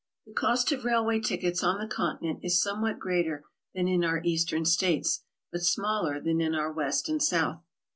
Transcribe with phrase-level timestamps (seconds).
[0.25, 3.43] The cost of railway tickets on the Continent is somewhat greater
[3.75, 7.61] than in our Eastern States, but smaller than in our West and South.